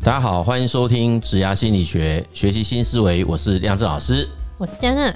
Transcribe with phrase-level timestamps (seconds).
[0.00, 3.24] 大家好，欢迎收听职涯心理学，学习新思维。
[3.24, 5.12] 我是亮震老师，我是嘉娜。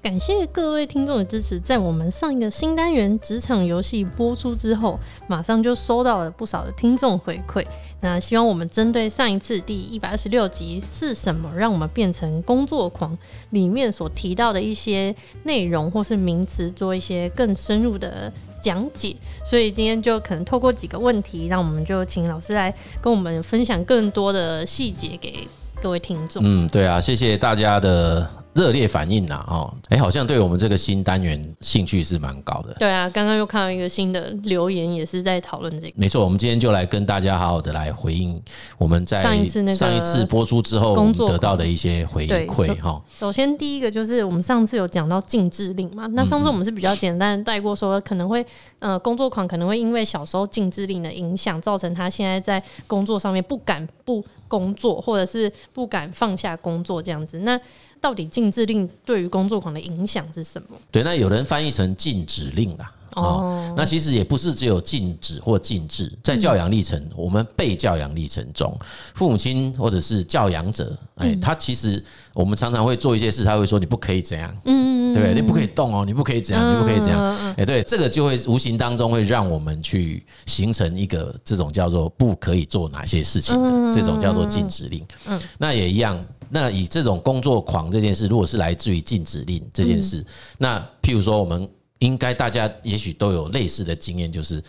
[0.00, 1.58] 感谢各位听众的支持。
[1.58, 7.66] 在我们上一个新单元职场游戏播出之后，马上就收到了不少的听众回馈。
[8.00, 13.18] 那希望我们针对上一次第一百二十六集是什么让我们变成工作狂
[13.50, 18.32] 里面所提到的一些内容或是名词，做一些更深入的
[18.64, 19.14] 讲解。
[19.44, 25.46] 所以今天就可能透过几个问题，让我们就请老师来跟我们分享更多的细节给
[25.82, 26.42] 各位听众。
[26.44, 28.43] 嗯，对啊，谢谢大家的。
[28.54, 32.74] 热烈反应呐，哦，哎，好像对我们这个新单元兴趣是蛮高的。
[32.78, 35.92] 对啊，刚刚又看到一个新的留言，也是在讨论这个。
[35.96, 38.40] 没错，我们今天就来跟大家好好的来回应
[38.78, 43.02] 我们在上一次那个上一次播出之后得到的一些回馈哈。
[43.12, 48.44] 首先第一个就是我们上次有讲到禁制令嘛，那上次我们是比较简单带过，说可能会
[48.78, 57.40] 呃工作狂可能会因为小时候禁制令的影响，造成他现在在工作上面不敢不工作，或者是不敢放下工作这样子。
[57.40, 57.60] 那
[58.04, 60.76] 到底禁制令对于工作狂的影响是什么？
[60.92, 62.92] 对，那有人翻译成禁止令啦。
[63.14, 68.76] 哦，那其实也不是只有禁止或禁制，在教养历程，我们被教养历程中，
[69.14, 75.34] 父母亲或者是教养者，哎，他其实我们常常会做一些事，他会说你不可以这样，嗯，对？
[75.34, 85.04] 你不可以动哦，你不可以这样，你不可以这样，哎，对，这个就会无形当中会让我们去形成一个这种叫做不可以做哪些事情的这种叫做禁止令。
[85.26, 86.24] 嗯，那也一样。
[86.50, 90.24] 那以这种工作狂这件事，如果是来自于禁止令这件事，
[90.58, 91.68] 那譬如说，我们
[92.04, 94.62] 应该大家也许都有类似的经验，就是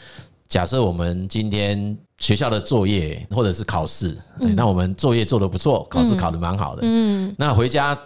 [0.47, 4.17] 假设我们今天学校的作业或者是考试，
[4.55, 7.97] 那我们作业做得不错，考试考得蛮好的，嗯，那回家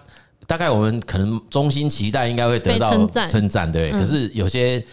[0.47, 2.89] 大概我们可能衷心期待应该会得到
[3.27, 4.83] 称赞，对，可是有些。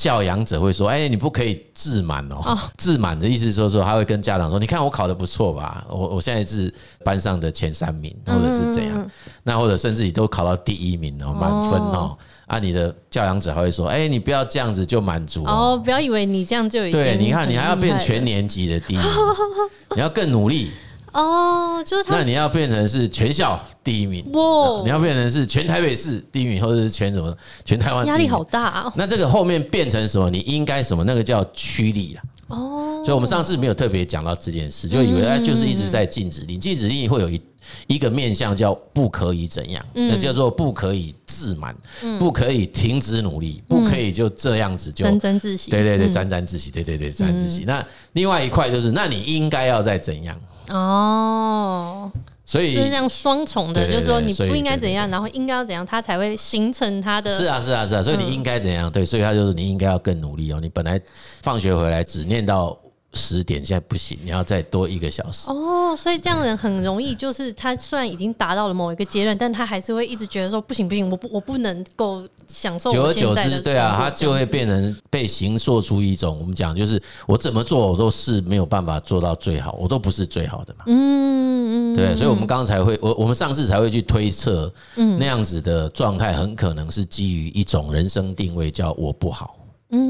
[0.00, 2.58] 教养者会说：“哎，你不可以自满哦。
[2.78, 5.84] 自满的意思是说，说他会跟家长说：‘你看我考得不错吧？
[5.90, 6.72] 我我现在是
[7.04, 9.06] 班上的前三名，或者是怎样？
[9.42, 12.16] 那或者甚至你都考到第一名哦，满分哦。
[12.46, 17.18] 啊，你的教养者还会说：‘哎，你不要这样子就满足哦，不要以为你这样就已经对。
[17.18, 19.06] 你看，你还要变全年级的第一名，
[19.96, 20.70] 你要更努力。’”
[21.12, 22.16] 哦，就是他。
[22.16, 24.82] 那你要变成是全校第一名，哇！
[24.84, 28.06] 你要变成是全台北市第一名，或者是全什么全台湾？
[28.06, 28.92] 压力好大啊！
[28.96, 30.30] 那这个后面变成什么？
[30.30, 31.04] 你应该什么？
[31.04, 32.22] 那个叫驱力啊。
[32.50, 33.02] 哦。
[33.04, 37.40] 所以我们上次没有特别讲到这件事，就以为哎，就是一直在禁止令，禁止令会有一
[37.86, 41.74] 一个面向叫不可以怎样，那叫做不可以自满，
[42.18, 45.70] 不可以停止努力，不可以就这样子就沾沾自喜。
[45.70, 46.70] 对对对，沾沾自喜。
[46.70, 47.64] 对对对，沾沾自喜。
[47.64, 50.38] 那另外一块就是，那你应该要再怎样？
[50.68, 52.12] 哦，
[52.50, 57.32] 所以是这样双重的，就是说你不应该怎样，然后应该要怎样，他才会形成他的。
[57.38, 58.90] 是啊，是啊，是啊，所以你应该怎样？
[58.90, 60.58] 对，所以他就是你应该要更努力哦。
[60.60, 61.00] 你本来
[61.42, 62.76] 放学回来只念到。
[63.14, 65.96] 十点现在不行，你要再多一个小时哦。
[65.96, 72.90] 所以这样的人很容易，就是他虽然已经达到了某一个阶段，但他还是会一直觉得说不行不行，我不我不能够享受。
[72.92, 80.84] 久而久之，对啊，他就会变成被形塑出一种我们讲，就是我怎么做我都是没有办法做到最好，我都不是最好的嘛。
[80.86, 89.56] 嗯嗯，对，所以我们刚才会我我们上次才会去推测，嗯，那样子的状态很可能是基于一种人生定位，叫我不好。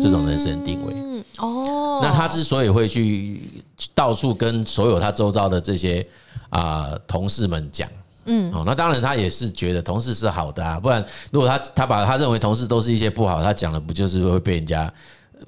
[0.01, 0.95] 这种人生定位，
[1.39, 3.41] 哦，那他之所以会去
[3.95, 6.07] 到处跟所有他周遭的这些
[6.51, 7.89] 啊同事们讲，
[8.27, 14.93] 嗯，哦，那当然他也是觉得同事是好的啊，不然如果他他把他认为同事都是一些不好，他讲了不就是会被人家。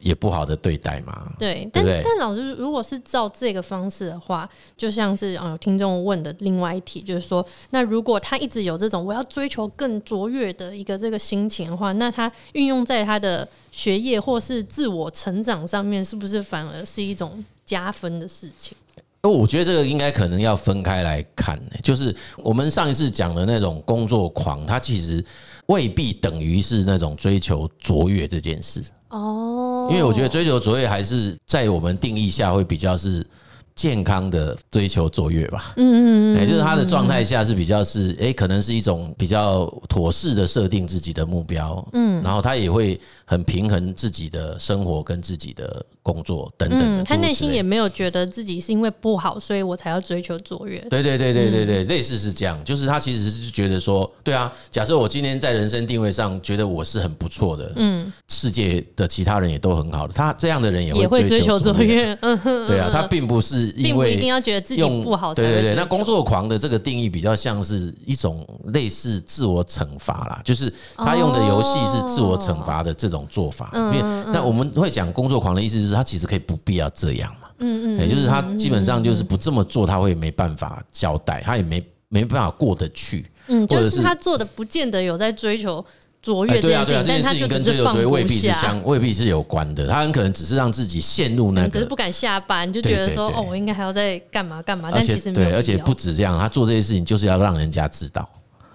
[0.01, 18.77] 也不好的对待嘛，对，但但老师如果是照这个方式的话，就像是啊，有听众问的另外一题，就是说，那如果他一直有这种我要追求更卓越的一个这个心情的话，那他运用在他的学业或是自我成长上面，是不是反而是一种加分的事情？
[19.23, 25.25] 我觉得这个应该可能要分开来看，就是我们上一次讲的那种工作狂，他其实
[25.67, 28.83] 未必等于是那种追求卓越这件事。
[29.11, 29.52] 哦，
[29.91, 33.27] 因为我觉得追求卓越还是在我们定义下会比较是
[33.75, 35.73] 健康的追求卓越吧。
[35.77, 41.87] 嗯嗯嗯，也就是他的状态下是比较是，哎，可能是一种比较妥适的设定自己的目标。
[41.93, 45.85] 嗯，然后他也会很平衡自己的生活跟自己的。
[46.03, 50.79] 工作等等，嗯，他内心也没有觉得自己是因为不好，所以我才要追求卓越。
[50.91, 62.13] 对对对对对对，类似是这样，就是他其实是觉得说，对啊，假设我今天在人生定位上觉得我是很不错的，嗯，世界的其他人也都很好的，他这样的人也会追求卓越。
[62.23, 65.33] 嗯哼， 对啊， 他并不是因为一定要觉得自己不好。
[65.33, 68.45] 对对对，那工作狂的这个定义比较像是一种
[68.75, 73.71] 类似自我惩罚啦，就是他用的游戏是自我惩罚的这种做法。
[73.73, 74.01] 因为
[74.33, 75.92] 那我们会讲工作狂的意思是。
[75.93, 77.49] 就是他其实可以不必要这样嘛。
[77.59, 83.27] 嗯嗯，也就是他基本上就是不这么做，他会没办法交代，他也没没办法过得去。
[83.49, 85.85] 嗯，就是他做的不见得有在追求
[86.23, 89.87] 卓越这件事情，但他就只是放不下，未必是相，未必是有关的。
[89.87, 94.91] 他很可能只是让自己陷入那个，只是不敢下班，就觉得说哦，我应该还要再干嘛干嘛。
[94.93, 98.29] 但其实没对，而且不止这样，他做这些事情就是要让人家知道。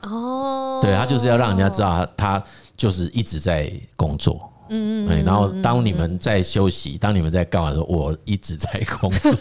[0.03, 2.43] 哦，对，他就是要让人家知道他他
[2.77, 4.46] 就是一直在工作。
[4.69, 9.33] 嗯嗯，然后当你们在休息，当你们在干嘛的时候，我一直在工作。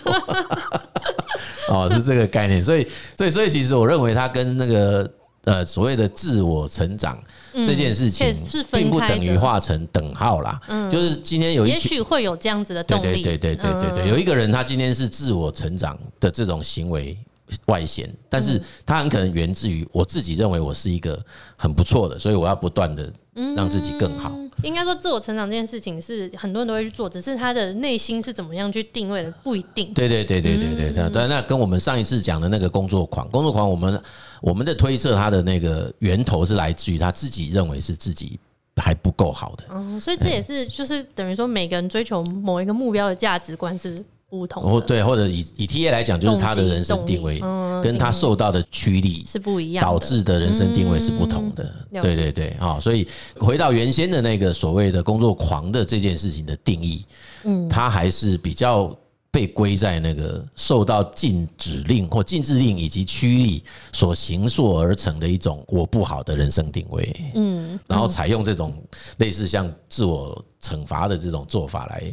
[1.68, 2.86] 哦，是这个概念，所以，
[3.16, 5.10] 所以，所以，其实我认为他跟那个
[5.44, 7.18] 呃所谓的自我成长
[7.52, 8.36] 这件事情，
[8.72, 10.60] 并不等于画成等号啦。
[10.68, 13.20] 嗯，就是今天有一，也许会有这样子的动力。
[13.20, 17.18] 对对对对对对，有一个人他今天是自我成长的这种行为
[17.66, 21.22] 外显，但是他很可能源自于我自己认为我是一个
[21.56, 23.12] 很不错的，所以我要不断的
[23.54, 24.32] 让自己更好。
[24.62, 29.92] 应该说，自我成长这件事情是很多人都会去做，只是他的内心是怎么样去定位的不一定。
[29.92, 34.02] 对对对对对对对，对，那跟我们上一次讲的那个工作狂，工作狂，我们
[34.40, 38.40] 我们的推测，他的那个源头是来自于他自己认为是自己
[38.76, 39.64] 还不够好的。
[39.68, 44.02] 嗯，所以这也是就是等于说，每个人追求某一个目标的价值观是。
[44.28, 47.38] 不同哦，对，或者以以 TA 来讲，就是他的人生定位，
[47.80, 51.72] 跟他受到的驱力是不一样，导致的人生定位是不同的。
[52.02, 53.06] 对对对，啊，所以
[53.38, 57.04] 回到原先的那个所谓的工作狂的这件事情的定义，
[57.44, 58.92] 嗯，他还是比较
[59.30, 63.62] 被归在那个受到禁止令或禁制令以及驱力
[63.92, 68.74] 所形塑而成的一种我不好的人生定位，嗯，然后采用这种
[69.18, 72.12] 类似像自我惩罚的这种做法来。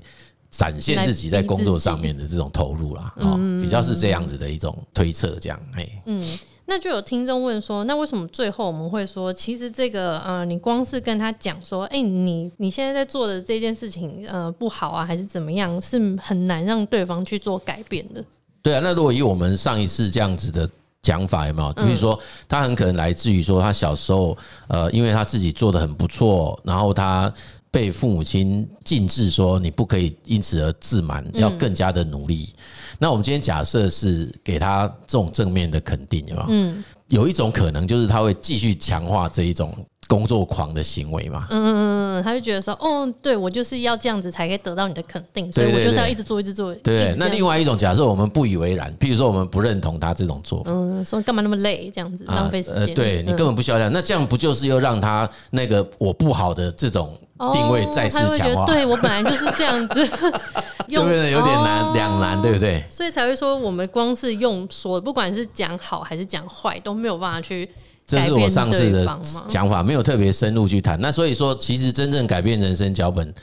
[0.55, 18.23] 展现自己在工作上面的这种投入啦，哦，比较是这样子的一种推测，这样，嘿，嗯，那就有听众问说，那为什么最后我们会说，其实这个，呃，你光是跟他讲说，哎，你你现在在做的这件事情，呃，不好啊，还是怎么样，是很难让对方去做改变的。
[18.61, 20.69] 对啊，那如果以我们上一次这样子的
[21.01, 21.73] 讲法，有没有？
[21.73, 22.17] 比如说，
[22.47, 27.33] 他很可能来自于说，他小时候，呃，因为他自己做的很不错，然后他。
[27.73, 32.53] 被父母亲禁止说你不可以因此而自满，要更加的努力。
[32.99, 36.45] 那我们今天假设是给他这种正面的肯定，有没有？
[36.49, 39.75] 嗯，有一种可能就是他会继续强化这一种。
[40.07, 46.73] 工作狂的行为嘛，嗯嗯嗯，他就觉得说，哦，对我就是要这样子才可以得到你的肯定，所以我就是要一直做，一直做。
[46.75, 52.93] 对，那另外一种假设，我们不以为然，比如说我们不认同他这种做法，嗯，说干嘛那么累，这样子浪费时间。
[52.93, 57.17] 对，你根本不需要这样，那这样不就是又让他那个我不好的这种
[57.53, 58.65] 定位再次强化？
[58.65, 60.05] 对我本来就是这样子，
[60.89, 62.83] 就变得有点难两难，对不对？
[62.89, 67.67] 所以才会说，我们光是用说，不管是讲好还是讲坏，都没有办法去。
[68.05, 70.99] 这是我上次的讲法，没有特别深入去谈。
[70.99, 73.33] 那所以说，其实真正改变人生脚本，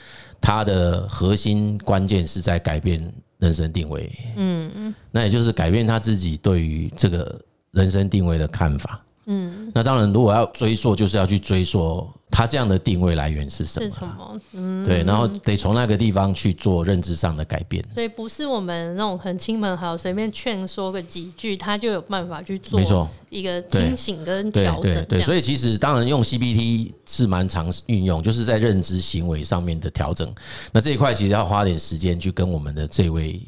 [0.41, 4.11] 它的核心关键是在改变人生定位。
[4.37, 7.41] 嗯嗯，那也就是改变他自己对于这个
[7.71, 9.03] 人生定位的看法。
[9.33, 13.89] 嗯，那当然，如果要追溯，就是要去追溯他这样的定位来源是什么？
[13.89, 14.41] 是什么？
[14.55, 17.85] 嗯，对，然后得从那个地方去做认知上的改变。
[17.95, 22.77] 所以不是我们那种很亲朋好友随便劝说个几句，他就有办法去做。
[22.77, 25.05] 没错，一个清醒跟调整。
[25.07, 30.29] 对，所以其实当然用 CBT 是蛮常运用，就是在认知行为上面的调整。
[30.73, 33.41] 那这一块其实要花点时间去跟我们的这位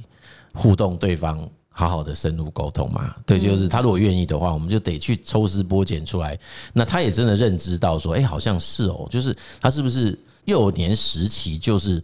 [0.55, 1.45] 互动对方。
[1.73, 6.39] 好好的深入沟通嘛，对，就是他如果愿意的话，我们就得去抽丝剥茧出来。
[6.73, 12.03] 那他也真的认知到说，哎，好像是哦，就是他是不是幼年时期就是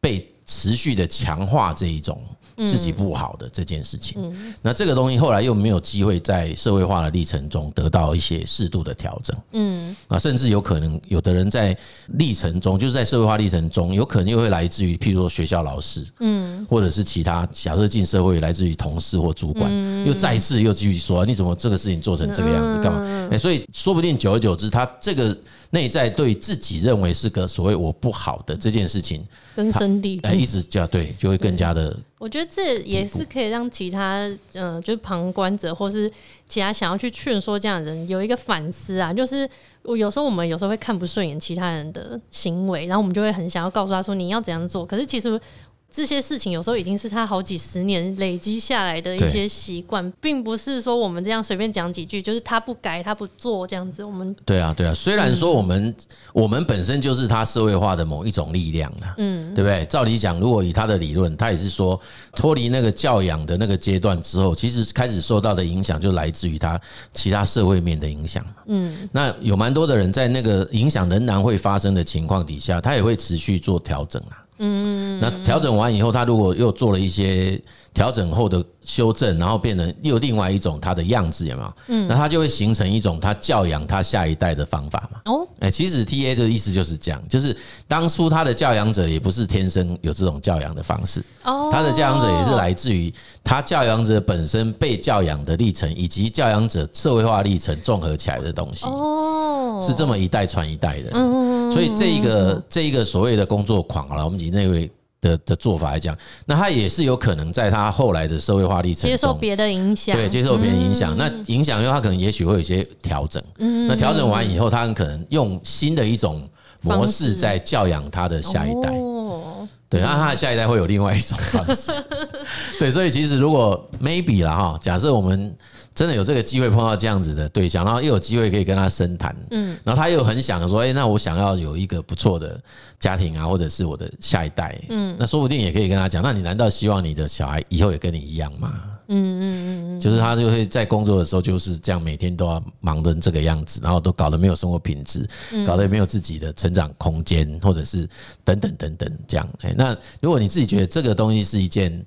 [0.00, 2.22] 被持续的强化这一种。
[2.66, 11.76] 自己不好的这件事情，那这个东西后来又没有机会在社会化的历程中得到一些适度的调整，嗯，啊，甚至有可能有的人在
[12.18, 19.70] 历程中，就是在社会化历程中，有可能又会来自于譬如说学校老师，嗯，或者是其他假设进社会来自于同事或主管，
[20.06, 23.28] 又再次又继续说你怎么这个事情做成这个样子干嘛？
[23.32, 25.36] 哎，所以说不定久而久之，他这个。
[25.72, 29.24] 内在对自己认为是个所谓我不好的这件事情
[29.54, 31.96] 根深蒂固，哎，一直叫对，就会更加的。
[32.20, 36.08] 我觉得这也是可以让其他呃，就是旁观者或是
[36.46, 39.10] 其他想要去劝说这样的人有一个反思啊。
[39.10, 39.48] 就是
[39.82, 44.84] 我有时候我们有时候会看不顺眼其他人的行为，然后我们就会很想要告诉他说你要怎样做。
[44.84, 45.40] 可是其实。
[45.90, 54.04] 这些事情有时候已经是他好几十年累积下来的一些习惯，并不是说我们这样随便讲几句，就是他不改他不做这样子。
[54.04, 55.94] 我们对啊对啊，虽然说我们
[56.32, 59.84] 我们本身就是他社会化的某一种力量了，嗯，对不对？
[59.86, 62.00] 照理讲，如果以他的理论，他也是说
[62.36, 66.80] 脱离那个教养的那个阶段之后，其实开始受到的影响就来自于他
[67.12, 68.44] 其他社会面的影响。
[68.66, 74.38] 嗯，那有蛮多的人在那个影响仍然会发生的情况底下，他也会持续做调整啊。
[74.60, 77.60] 嗯，那调整完以后，他如果又做了一些
[77.94, 81.72] 调整后的修正，然后变成又另外一种他的样子，有没有？
[81.88, 85.20] 嗯，那他就会形成一种他教养他下一代的方法嘛。
[85.24, 87.56] 哦，哎，其实 T A 的意思就是这样，就是
[87.88, 93.12] 当初他的教养者也不是天生有这种教养的方式，哦，他的教养者也是来自于
[93.42, 98.84] 他教养者本身被教养的历程，以及教养者社会化历程综合起来的东西。
[98.86, 101.10] 哦，是这么一代传一代的。
[101.14, 104.90] 嗯，所以这一个这一个所谓的工作狂了，我们以那位。
[105.22, 111.14] 的的做法来讲，那他也是有可能在他后来的社会化历程中接受别的影响，对，接受别人影响。
[111.14, 113.42] 那影响，因为他可能也许会有一些调整。
[113.58, 116.48] 嗯，那调整完以后，他很可能用新的一种
[116.80, 118.88] 模式在教养他的下一代。
[118.94, 121.92] 哦，对，那他的下一代会有另外一种方式。
[122.80, 125.54] 对，所以其实如果 maybe 啦哈，假设我们。
[125.94, 132.58] 真的有这个机会碰到这样子的对象，然后又有机会可以跟他深谈，嗯，然后他又很想说，哎，那我想要有一个不错的
[132.98, 138.72] 家庭啊，或者是我的下一代，嗯，那说不定也可以跟他讲，那你难道希望你的小孩以后也跟你一样吗？
[139.12, 145.28] 嗯嗯嗯嗯，就是他就会在工作的时候就是这样，每天都要忙成这个样子，然后都搞得没有生活品质，
[145.66, 148.08] 搞得也没有自己的成长空间，或者是
[148.44, 149.48] 等等等等这样。
[149.62, 152.04] 哎，那如果你自己觉得这个东西是一件。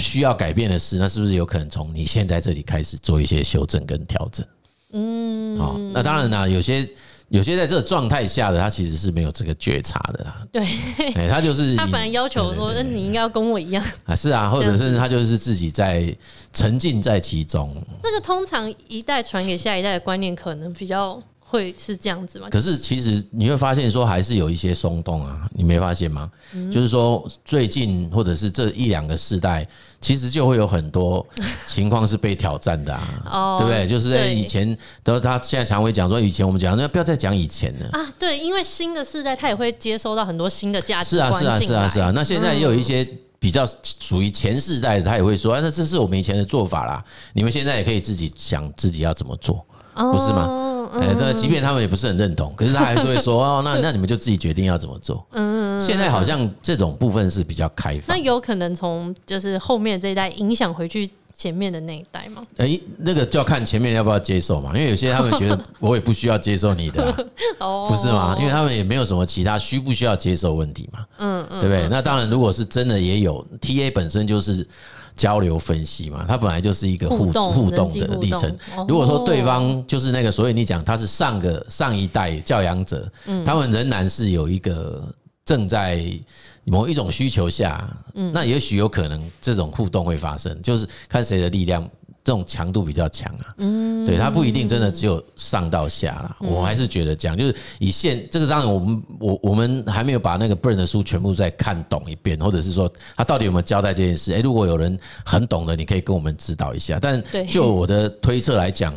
[0.00, 4.44] 需要改变的事，那是不是有可能从你现在这里开始做一些修正跟调整？
[4.92, 6.88] 嗯，好，那当然啦，有些
[7.28, 10.42] 有些在这个状态下的他其实是没有这个觉察的啦。
[10.50, 10.64] 对，
[11.28, 16.12] 他就是 他反而要求说，那你应该要跟我一样啊，是啊，或者是他就是自己在
[16.52, 17.80] 沉浸在其中。
[18.02, 21.22] 这个通常一代传给下一代的观念，可能比较。
[21.50, 22.48] 会是这样子吗？
[22.48, 26.30] 可是其实你会发现说还是有一些松动啊，你没发现吗？
[26.70, 29.66] 就是说最近或者是这一两个世代，
[30.00, 31.26] 其实就会有很多
[31.66, 33.86] 情况是被挑战的啊， 对不对？
[33.86, 38.12] 就是在以前，都他现在常会讲说，以前我们讲，那不要再讲以前了啊。
[38.18, 41.32] 对，因为新的世代他也会接收到很多新的价值观。
[41.32, 42.12] 是啊，是啊，是啊，是啊。
[42.14, 43.06] 那现在也有一些
[43.40, 43.66] 比较
[43.98, 49.64] 属于前世代的，他也会说，那这是我们以前的做法啦，你们现在也可以自己想自己要怎么做，
[49.94, 50.46] 不是吗？
[50.98, 55.24] 哎，那，即便他们也不是很认同，可是他还是会说 哦，那那你们就自己决定要怎么做。
[55.32, 58.16] 嗯，现在好像这种部分是比较开放。
[58.16, 61.08] 那有可能从就是后面这一代影响回去
[61.40, 62.42] 前面的那一代吗？
[62.58, 67.10] 哎，那个就要看前面要不要接受嘛，因为有些他们觉得 我也不需要接受你的，
[67.88, 68.36] 不是吗？
[68.38, 71.06] 因为他们也没有什么其他需不需要接受问题嘛。
[71.16, 71.88] 嗯嗯，对不对？
[71.88, 74.68] 那当然，如果是真的也有 TA 本身就是。
[75.16, 78.56] 交流分析嘛，它本来就是一个互互动的历程。
[78.88, 83.06] 如果说对方就是那个，所以你讲他是上个上一代教养者，
[83.44, 85.02] 他们仍然是有一个
[85.44, 86.02] 正在
[86.64, 87.88] 某一种需求下，
[88.32, 91.88] 那也许有可能这种互动会发生，就是看谁的力量。
[92.22, 104.32] 这种强度比较强啊，嗯，对，它不一定真的只有上到下啦，我还是觉得这样，就是以现这个当然我们我我们还没有把那个 Byrne 的书全部再看懂一遍，或者是说他到底有没有交代这件事？
[104.34, 106.98] 诶，如果有人很懂的，你可以跟我们指导一下。
[107.00, 108.94] 但就我的推测来讲，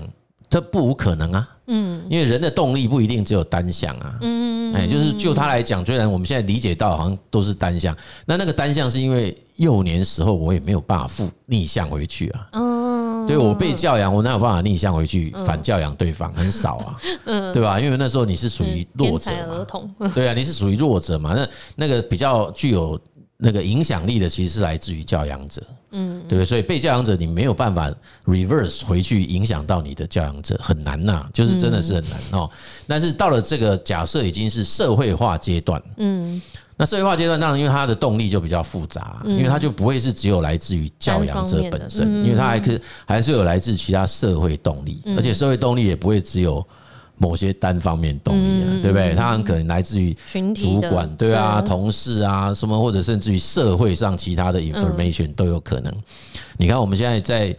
[0.49, 16.33] 这不无可能啊，嗯，因为人的动力不一定只有单向啊，嗯，哎，就是就他来讲，虽然我们现在理解到好像都是单向，那那个单向是因为幼年时候我也没有办法负逆向回去啊，嗯对，我被教养，我哪有办法逆向回去反教养对方？
[16.33, 16.95] 很少啊，
[17.53, 17.79] 对吧？
[17.79, 21.33] 因为那时候你是属于弱者嘛， 对啊，你是属于弱者嘛。
[21.33, 22.99] 那那个比较具有
[23.43, 26.45] 那个影响力的，其实是来自于教养者，嗯，对不对？
[26.45, 27.93] 所以被教养者，你没有办法
[28.25, 32.49] reverse 回去影响到你的教养者，很难呐，就是真的是很难哦。
[32.87, 36.41] 但是到了这个假设已经是社会化阶段，嗯。
[36.75, 46.65] 那社会化阶段，当然因为它的动力就比较复杂，因为它就不会是只有来自于教养者本身，因为它还是还是有来自其他社会动力，而且社会动力也不会只有
[47.23, 49.15] 某些单方面动力啊，对不对？
[49.15, 50.13] 它很可能来自于
[50.53, 55.93] 主管，对啊，同事啊，什么或者甚至于社会上其他的 information 都有可能。
[56.57, 57.55] 你看我们现在在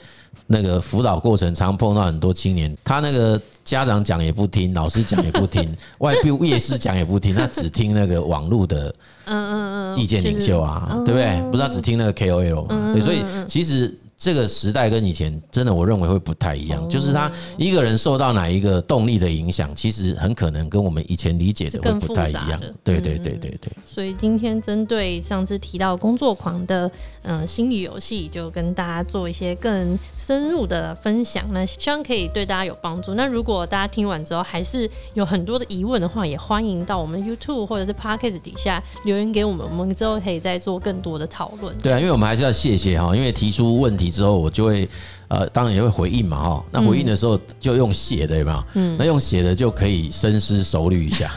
[0.46, 3.40] 那个辅导过程，常碰到很多青年，他那个。
[3.64, 8.94] 家长讲也不听，老师讲也不听， 外部业师讲也不听，他只听那个网络的，
[9.24, 11.40] 嗯嗯嗯，意见领袖啊，对不对？
[11.50, 12.92] 不知道只听那个 KOL 嘛？
[12.92, 13.98] 对，所以其实。
[14.24, 16.88] 这个时代跟以前真的，我认为会不太一样。
[16.88, 22.58] 就是他一个人受到哪一个动力的影响，其实很可能跟我们以前理解的会不太一样。
[22.82, 23.70] 对对对对对。
[23.86, 26.90] 所以今天针对上次提到工作狂的
[27.20, 31.44] 嗯心理游戏，就跟大家做一些更深入的分享。
[31.52, 33.12] 那希望可以对大家有帮助。
[33.12, 41.76] 那如果大家听完之后还是有很多的疑问的话，也欢迎到我们 YouTube 或者是 Podcast 底下留言给我们，我们之后可以再做更多的讨论。
[41.76, 44.13] 对啊，因为我们还是要谢谢哈，因为提出问题。
[44.14, 44.88] 之后，我就会。
[45.26, 46.64] 呃，当然也会回应嘛，哈。
[46.70, 48.64] 那回应的时候就用写的，有没有？
[48.74, 48.94] 嗯。
[48.96, 51.32] 那用写的就可以深思熟虑一下，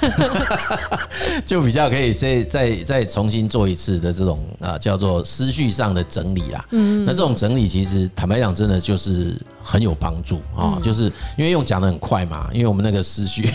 [1.48, 6.66] 就比较可以再再再重新做一次的这种啊，叫做思绪上的整理啦。
[6.72, 7.06] 嗯。
[7.06, 11.06] 那这种整理其实坦白讲，真的就是很有帮助啊，就是
[11.38, 13.50] 因为用讲的很快嘛，因为我们那个思绪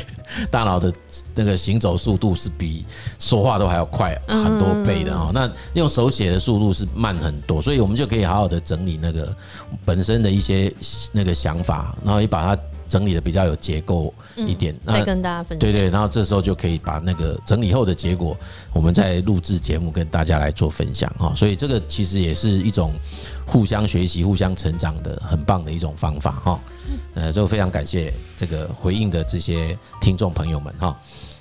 [0.51, 0.93] 大脑的
[1.35, 2.85] 那个行走速度是比
[3.21, 5.31] 说话都还要快很多倍的啊。
[5.33, 9.33] 那用手写的速度是慢很多，所以我们就可以好好的整理那个
[9.85, 10.33] 本身的。
[10.33, 10.75] 一些
[11.13, 12.63] 那个想法，然后也把它
[12.93, 15.61] 整理的比较有结构一点，嗯、再跟大家分享。
[15.61, 18.37] 对对，然后这时候就可以把那个整理后的结果，
[18.75, 21.33] 我们再录制节目跟大家来做分享哈。
[21.35, 22.91] 所以这个其实也是一种
[23.47, 26.61] 互相学习、互相成长的很棒的一种方法哈。
[27.15, 30.95] 呃，就非常感谢这个回应的这些听众朋友们哈。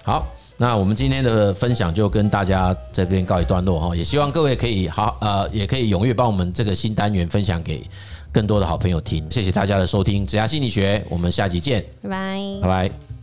[0.03, 3.93] 好，那我们今天的分享就跟大家这边告一段落哈。
[3.93, 7.84] 也希望各位可以好呃，也可以踊跃帮我们这个新单元分享给。
[8.31, 13.20] 更多的好朋友听，谢谢大家的收听《子牙心理学》，我们下集见，拜拜，拜拜。